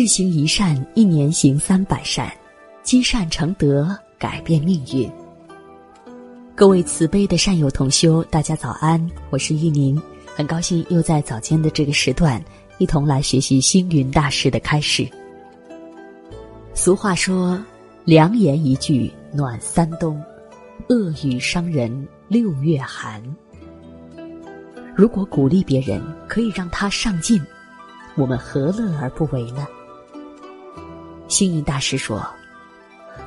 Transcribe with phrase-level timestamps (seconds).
[0.00, 2.32] 日行一善，一年行三百善，
[2.84, 5.10] 积善成德，改变命运。
[6.54, 10.00] 各位慈悲的善友同修，大家早安，我是玉宁，
[10.36, 12.40] 很高兴又在早间的这个时段，
[12.78, 15.04] 一同来学习星云大师的开示。
[16.74, 17.60] 俗话说
[18.06, 20.22] ：“良言一句暖三冬，
[20.88, 23.20] 恶语伤人六月寒。”
[24.94, 27.42] 如果鼓励别人可以让他上进，
[28.14, 29.66] 我们何乐而不为呢？
[31.28, 32.26] 星云大师说：“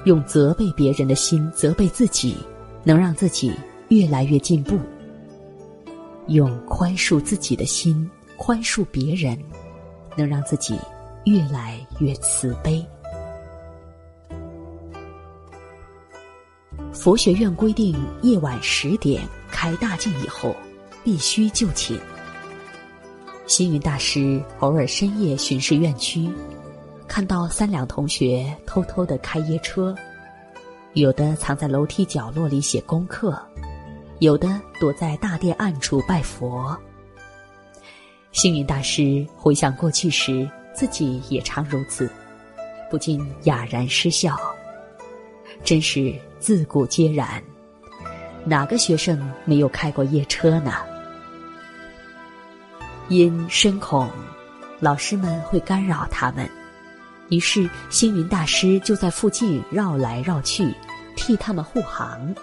[0.06, 2.36] 用责备别人的心责备自己，
[2.84, 3.54] 能让自己
[3.90, 4.76] 越来越进步；
[6.28, 9.38] 用宽恕自己的心宽恕别人，
[10.18, 10.76] 能让自己
[11.26, 12.84] 越来越慈悲。”
[16.92, 20.56] 佛学院规定，夜晚十点开大镜以后，
[21.04, 22.00] 必须就寝。
[23.48, 26.28] 星云大师偶尔深夜巡视院区。
[27.12, 29.94] 看到三两同学偷偷的开夜车，
[30.94, 33.38] 有的藏在楼梯角落里写功课，
[34.20, 34.48] 有的
[34.80, 36.74] 躲在大殿暗处拜佛。
[38.32, 42.10] 星云大师回想过去时，自己也常如此，
[42.90, 44.40] 不禁哑然失笑。
[45.66, 47.44] 真是自古皆然，
[48.46, 50.76] 哪个学生没有开过夜车呢？
[53.10, 54.10] 因深恐
[54.80, 56.50] 老师们会干扰他们。
[57.32, 60.76] 于是，星云大师就在附近绕来绕去，
[61.16, 62.36] 替他们护航。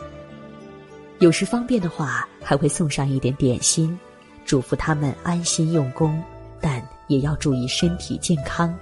[1.19, 3.98] 有时方便的话，还会送上一点点心，
[4.47, 6.22] 嘱咐他们安心用功，
[6.59, 8.75] 但也要注意身体健康。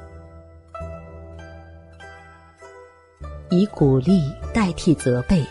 [3.51, 5.45] 以鼓励代替责备，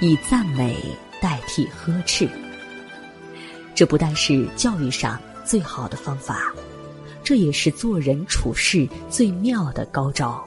[0.00, 0.74] 以赞美
[1.20, 2.26] 代替呵斥，
[3.74, 6.50] 这不但是教育上最好的方法。
[7.26, 10.46] 这也是做人处事最妙的高招。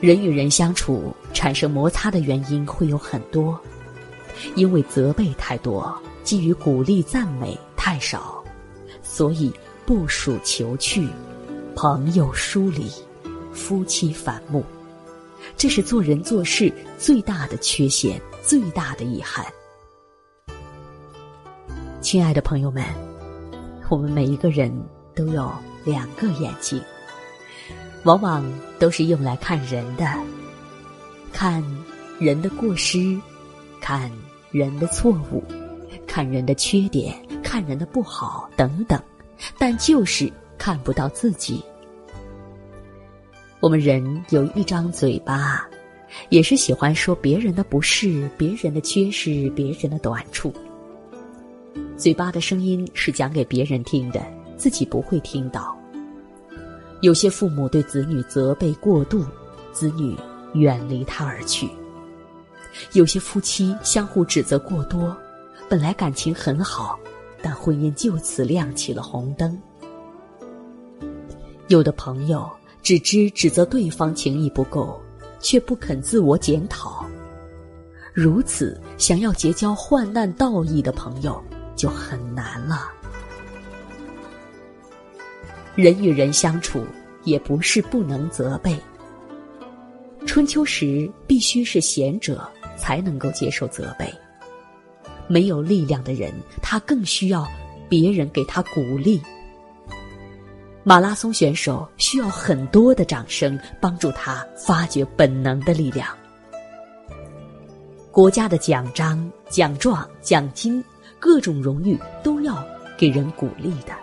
[0.00, 3.56] 人与人相处产生摩擦的原因会有很多，
[4.56, 8.42] 因为责备太多，基于鼓励赞美太少，
[9.00, 9.52] 所以
[9.86, 11.08] 部属求去，
[11.76, 12.90] 朋友疏离，
[13.52, 14.64] 夫妻反目，
[15.56, 19.46] 这是做人做事最大的缺陷，最大的遗憾。
[22.00, 23.13] 亲爱的朋友们。
[23.88, 24.72] 我们每一个人
[25.14, 25.50] 都有
[25.84, 26.80] 两个眼睛，
[28.04, 28.44] 往往
[28.78, 30.06] 都是用来看人的，
[31.32, 31.62] 看
[32.18, 33.20] 人的过失，
[33.80, 34.10] 看
[34.50, 35.44] 人的错误，
[36.06, 39.00] 看人的缺点，看人的不好等等，
[39.58, 41.62] 但就是看不到自己。
[43.60, 45.68] 我们人有一张嘴巴，
[46.30, 50.52] 也是喜欢说别人的不是，别人的缺失，别人的短处。
[51.96, 54.20] 嘴巴的声音是讲给别人听的，
[54.56, 55.78] 自己不会听到。
[57.02, 59.24] 有些父母对子女责备过度，
[59.72, 60.16] 子女
[60.54, 61.68] 远离他而去；
[62.92, 65.16] 有些夫妻相互指责过多，
[65.68, 66.98] 本来感情很好，
[67.40, 69.56] 但婚姻就此亮起了红灯。
[71.68, 72.50] 有的朋友
[72.82, 75.00] 只知指责对方情谊不够，
[75.38, 77.06] 却不肯自我检讨。
[78.12, 81.42] 如此，想要结交患难道义的朋友。
[81.84, 82.90] 就很难了。
[85.74, 86.82] 人与人相处，
[87.24, 88.74] 也不是不能责备。
[90.26, 94.10] 春秋时，必须是贤者才能够接受责备。
[95.26, 97.46] 没有力量的人，他更需要
[97.86, 99.20] 别人给他鼓励。
[100.84, 106.08] 马拉松选手需要很多的掌声，帮助他发掘本能的力量。
[108.10, 110.82] 国家的奖章、奖状、奖金。
[111.24, 112.62] 各种荣誉都要
[112.98, 113.94] 给人鼓励的。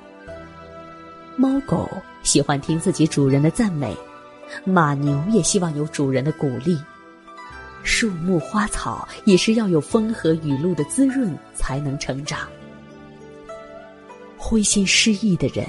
[1.35, 1.87] 猫狗
[2.23, 3.95] 喜欢听自己主人的赞美，
[4.65, 6.75] 马牛也希望有主人的鼓励。
[7.83, 12.39] 树木花草也是要有风和雨露的滋润才能成长。
[14.35, 15.63] 灰心失意的人，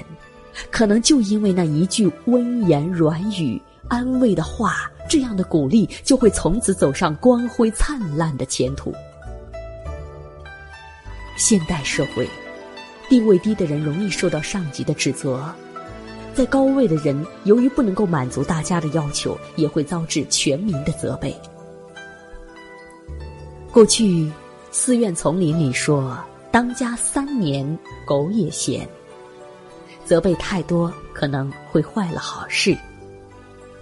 [0.71, 8.91] 可能就因为那一句温言软语、安慰的话，这样的鼓励就会从此走上光辉灿烂的前途。
[11.35, 12.27] 现代社会，
[13.09, 15.43] 地位低的人容易受到上级的指责，
[16.33, 21.35] 在高位的人由于不能够满足大家的要求，也会遭致全民的责备。
[23.71, 24.31] 过去，
[24.71, 26.17] 寺院丛林里说
[26.51, 28.87] ：“当家三年，狗也嫌。”
[30.05, 32.77] 责备太多可能会坏了好事。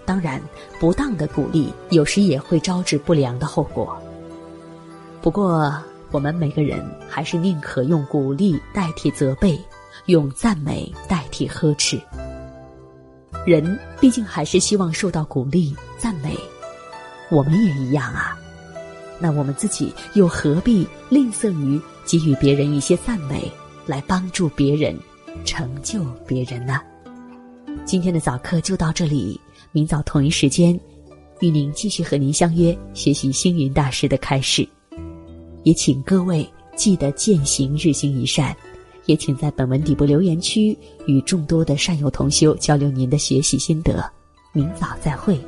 [0.06, 0.42] 当然，
[0.80, 3.98] 不当的鼓励有时也会招致不良的后果。
[5.22, 5.74] 不过，
[6.12, 9.58] 我们每个人还是宁可用鼓励代替责备，
[10.08, 12.00] 用赞美代替呵斥。
[13.46, 16.38] 人毕竟还是希望受到鼓励、赞美，
[17.32, 18.38] 我们也一样啊。
[19.20, 23.50] 那我们自己又何必吝啬于给予别人一些赞美，
[23.86, 24.98] 来帮助别人、
[25.46, 26.82] 成就别人呢？
[27.86, 29.40] 今天的早课就到这里，
[29.72, 30.78] 明早同一时间，
[31.40, 34.68] 与您继续和您相约学习星云大师的开示。
[35.64, 38.56] 也请各位记得践行日行一善。
[39.06, 44.10] 也请在本文底部留言区与众多的善友同修交流您的学习心得。
[44.54, 45.40] 明早再会。